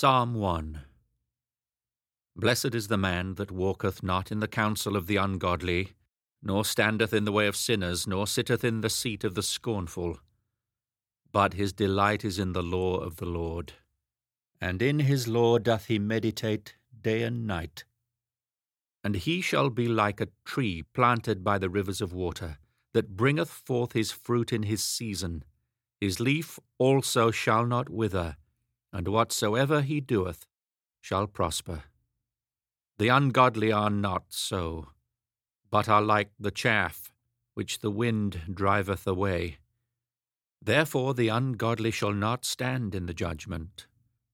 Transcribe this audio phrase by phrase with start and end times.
[0.00, 0.80] Psalm 1
[2.34, 5.92] Blessed is the man that walketh not in the counsel of the ungodly,
[6.42, 10.18] nor standeth in the way of sinners, nor sitteth in the seat of the scornful.
[11.30, 13.74] But his delight is in the law of the Lord,
[14.58, 17.84] and in his law doth he meditate day and night.
[19.04, 22.56] And he shall be like a tree planted by the rivers of water,
[22.94, 25.44] that bringeth forth his fruit in his season.
[26.00, 28.38] His leaf also shall not wither,
[28.92, 30.46] and whatsoever he doeth
[31.00, 31.84] shall prosper.
[32.98, 34.88] The ungodly are not so,
[35.70, 37.10] but are like the chaff
[37.54, 39.58] which the wind driveth away.
[40.62, 43.86] Therefore the ungodly shall not stand in the judgment,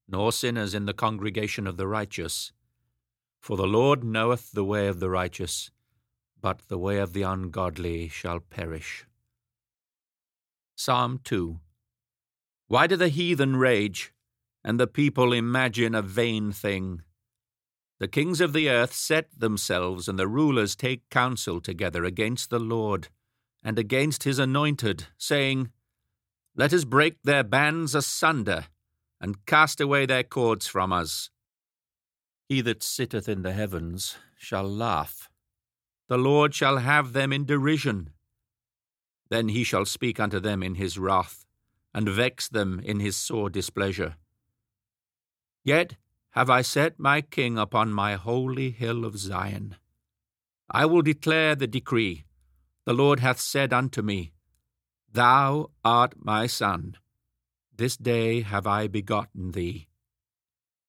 [0.09, 2.53] nor sinners in the congregation of the righteous.
[3.41, 5.71] For the Lord knoweth the way of the righteous,
[6.41, 9.07] but the way of the ungodly shall perish.
[10.75, 11.61] Psalm 2
[12.67, 14.13] Why do the heathen rage,
[14.67, 17.01] and the people imagine a vain thing?
[18.01, 22.59] The kings of the earth set themselves, and the rulers take counsel together against the
[22.59, 23.07] Lord,
[23.63, 25.71] and against his anointed, saying,
[26.57, 28.67] Let us break their bands asunder,
[29.21, 31.31] and cast away their cords from us.
[32.49, 35.31] He that sitteth in the heavens shall laugh.
[36.09, 38.11] The Lord shall have them in derision.
[39.31, 41.47] Then he shall speak unto them in his wrath,
[41.95, 44.17] and vex them in his sore displeasure.
[45.67, 45.97] Yet
[46.31, 49.75] have I set my king upon my holy hill of Zion.
[50.71, 52.25] I will declare the decree.
[52.85, 54.33] The Lord hath said unto me,
[55.11, 56.99] Thou art my son.
[57.77, 59.89] This day have I begotten thee.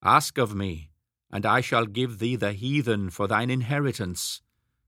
[0.04, 0.92] Ask of me,
[1.32, 4.44] and I shall give thee the heathen for thine inheritance,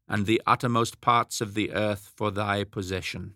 [0.08, 3.34] and the uttermost parts of the earth for thy possession.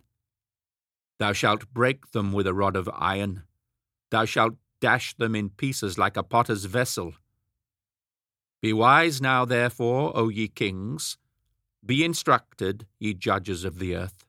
[1.17, 3.41] Thou shalt break them with a rod of iron,
[4.11, 7.13] thou shalt dash them in pieces like a potter's vessel.
[8.61, 11.17] Be wise now, therefore, O ye kings,
[11.85, 14.25] be instructed, ye judges of the earth.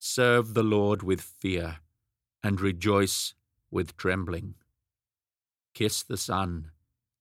[0.00, 1.76] Serve the Lord with fear,
[2.42, 3.34] and rejoice
[3.70, 4.56] with trembling.
[5.72, 6.72] Kiss the Son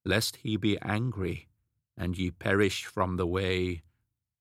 [0.03, 1.49] lest he be angry,
[1.95, 3.83] and ye perish from the way,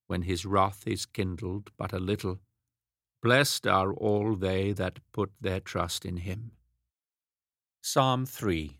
[0.07, 2.39] when his wrath is kindled but a little.
[3.21, 6.53] Blessed are all they that put their trust in him.
[7.91, 8.79] Psalm 3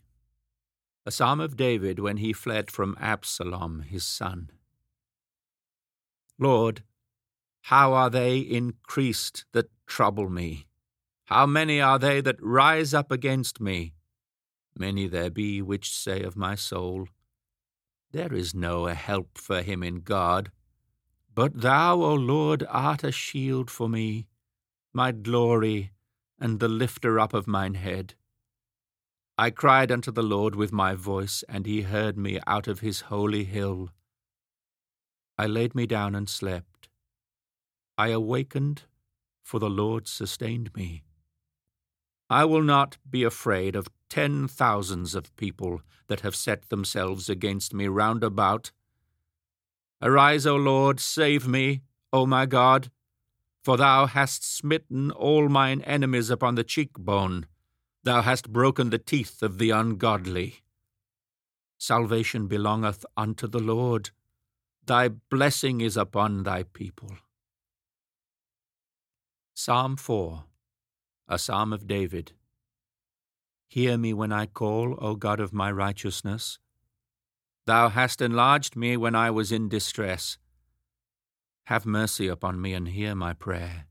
[1.07, 4.51] A psalm of David when he fled from Absalom his son.
[6.37, 6.83] Lord,
[7.61, 10.67] how are they increased that trouble me?
[11.25, 13.95] How many are they that rise up against me?
[14.77, 17.07] Many there be which say of my soul,
[18.11, 20.51] There is no help for him in God.
[21.33, 24.27] But thou, O Lord, art a shield for me,
[24.93, 25.93] my glory,
[26.39, 28.13] and the lifter up of mine head.
[29.39, 33.07] I cried unto the Lord with my voice, and he heard me out of his
[33.07, 33.89] holy hill.
[35.37, 36.89] I laid me down and slept.
[37.97, 38.81] I awakened,
[39.41, 41.03] for the Lord sustained me.
[42.29, 47.73] I will not be afraid of ten thousands of people that have set themselves against
[47.73, 48.73] me round about.
[50.01, 52.91] Arise, O Lord, save me, O my God,
[53.63, 57.45] for thou hast smitten all mine enemies upon the cheekbone,
[58.03, 60.61] thou hast broken the teeth of the ungodly.
[61.77, 64.11] Salvation belongeth unto the Lord,
[64.85, 67.17] thy blessing is upon thy people.
[69.53, 70.43] Psalm 4
[71.31, 72.31] a psalm of David.
[73.67, 76.57] Hear me when I call, O God of my righteousness.
[77.67, 80.39] Thou hast enlarged me when I was in distress.
[81.65, 83.88] Have mercy upon me and hear my prayer.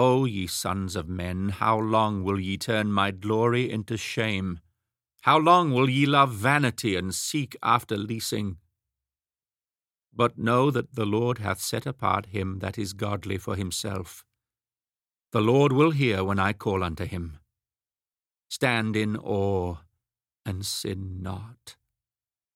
[0.00, 4.60] O ye sons of men, how long will ye turn my glory into shame?
[5.22, 8.58] How long will ye love vanity and seek after leasing?
[10.14, 14.24] But know that the Lord hath set apart him that is godly for himself.
[15.32, 17.38] The Lord will hear when I call unto him.
[18.48, 19.78] Stand in awe
[20.46, 21.74] and sin not.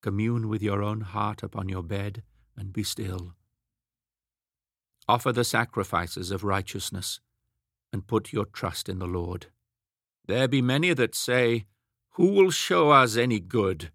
[0.00, 2.22] Commune with your own heart upon your bed
[2.56, 3.34] and be still.
[5.08, 7.18] Offer the sacrifices of righteousness
[7.92, 9.46] and put your trust in the Lord.
[10.26, 11.66] There be many that say,
[12.12, 13.90] Who will show us any good?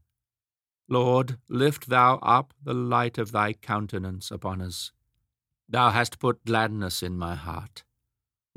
[0.89, 4.91] Lord, lift thou up the light of thy countenance upon us.
[5.67, 7.83] Thou hast put gladness in my heart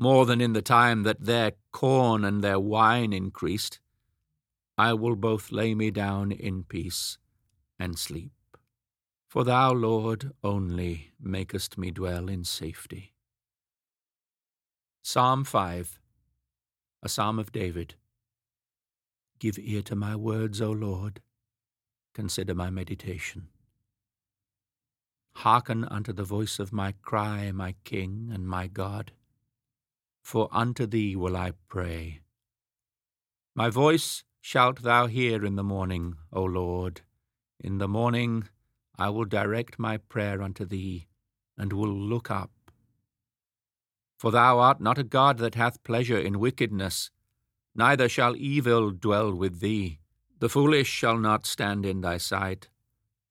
[0.01, 3.79] more than in the time that their corn and their wine increased,
[4.75, 7.19] I will both lay me down in peace
[7.77, 8.31] and sleep.
[9.27, 13.13] For thou, Lord, only makest me dwell in safety.
[15.13, 15.99] Psalm 5
[17.03, 17.95] A Psalm of David.
[19.39, 21.19] Give ear to my words, O Lord.
[22.13, 23.49] Consider my meditation.
[25.33, 29.11] Hearken unto the voice of my cry, my King and my God.
[30.23, 32.21] For unto thee will I pray.
[33.53, 37.01] My voice shalt thou hear in the morning, O Lord.
[37.59, 38.47] In the morning
[38.97, 41.07] I will direct my prayer unto thee,
[41.57, 42.60] and will look up.
[44.21, 47.09] For thou art not a God that hath pleasure in wickedness,
[47.73, 49.97] neither shall evil dwell with thee.
[50.37, 52.69] The foolish shall not stand in thy sight.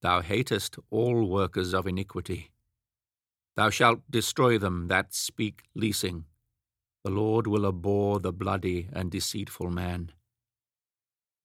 [0.03, 2.51] Thou hatest all workers of iniquity.
[3.55, 6.25] Thou shalt destroy them that speak leasing.
[7.05, 10.11] The Lord will abhor the bloody and deceitful man.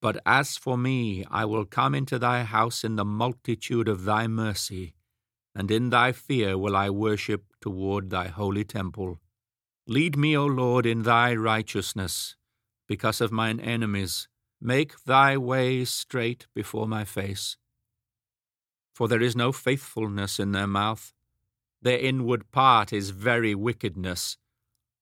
[0.01, 4.25] But as for me, I will come into thy house in the multitude of thy
[4.25, 4.95] mercy,
[5.53, 9.19] and in thy fear will I worship toward thy holy temple.
[9.87, 12.35] Lead me, O Lord, in thy righteousness,
[12.87, 14.27] because of mine enemies.
[14.61, 17.57] Make thy way straight before my face.
[18.93, 21.13] For there is no faithfulness in their mouth.
[21.81, 24.37] Their inward part is very wickedness.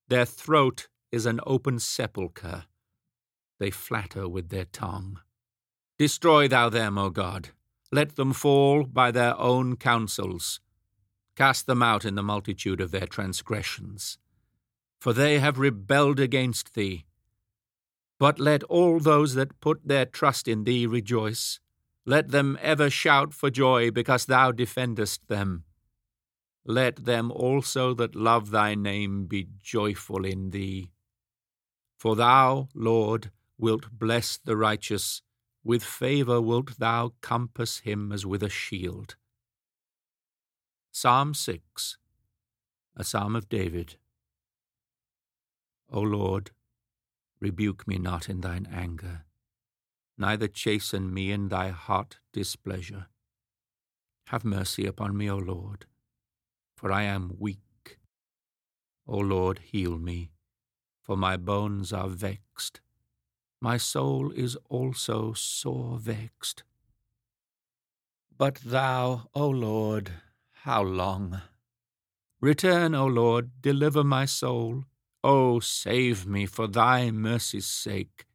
[0.07, 2.65] Their throat is an open sepulchre
[3.63, 5.19] they flatter with their tongue.
[5.97, 7.51] Destroy thou them, O God.
[7.93, 10.59] Let them fall by their own counsels.
[11.37, 14.17] Cast them out in the multitude of their transgressions.
[15.03, 17.03] For they have rebelled against thee.
[18.19, 21.59] But let all those that put their trust in thee rejoice.
[22.05, 25.65] Let them ever shout for joy because thou defendest them.
[26.65, 30.93] Let them also that love thy name be joyful in thee.
[31.97, 35.21] For thou, Lord, wilt bless the righteous,
[35.65, 39.17] with favour wilt thou compass him as with a shield.
[40.93, 41.97] Psalm 6
[42.95, 43.97] A Psalm of David
[45.93, 46.51] O Lord,
[47.39, 49.23] rebuke me not in thine anger,
[50.17, 53.07] neither chasten me in thy hot displeasure.
[54.27, 55.85] Have mercy upon me, O Lord,
[56.75, 57.99] for I am weak.
[59.07, 60.31] O Lord, heal me,
[61.01, 62.81] for my bones are vexed
[63.63, 66.63] my soul is also sore vexed.
[68.37, 70.11] But thou, O Lord,
[70.63, 71.41] how long?
[72.41, 74.83] Return, O Lord, deliver my soul.
[75.23, 78.25] O save me for thy mercy's sake.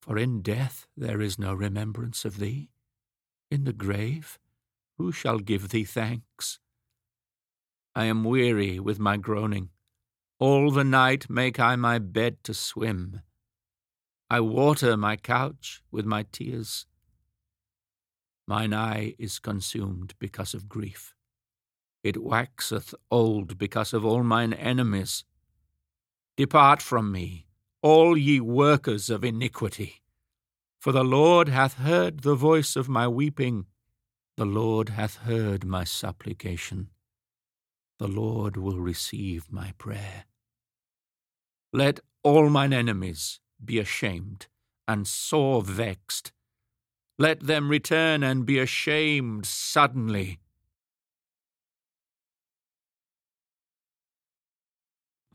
[0.00, 2.70] For in death there is no remembrance of thee.
[3.50, 4.38] In the grave,
[4.96, 6.60] who shall give thee thanks?
[7.94, 9.70] I am weary with my groaning.
[10.38, 13.22] All the night make I my bed to swim.
[14.30, 16.86] I water my couch with my tears.
[18.46, 21.14] Mine eye is consumed because of grief.
[22.04, 25.24] It waxeth old because of all mine enemies.
[26.38, 27.48] Depart from me,
[27.82, 30.02] all ye workers of iniquity.
[30.78, 33.66] For the Lord hath heard the voice of my weeping.
[34.36, 36.90] The Lord hath heard my supplication.
[37.98, 40.26] The Lord will receive my prayer.
[41.72, 44.46] Let all mine enemies be ashamed
[44.86, 46.30] and sore vexed.
[47.18, 50.38] Let them return and be ashamed suddenly.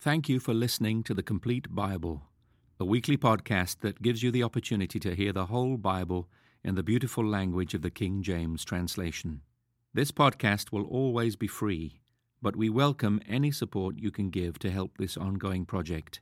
[0.04, 2.24] Thank you for listening to the Complete Bible,
[2.78, 6.28] a weekly podcast that gives you the opportunity to hear the whole Bible
[6.62, 9.44] in the beautiful language of the King James translation.
[9.94, 12.02] This podcast will always be free,
[12.42, 16.20] but we welcome any support you can give to help this ongoing project.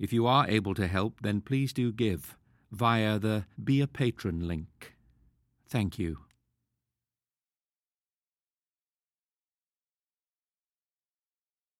[0.00, 2.36] If you are able to help, then please do give
[2.72, 4.96] via the Be a Patron link.
[5.68, 6.18] Thank you.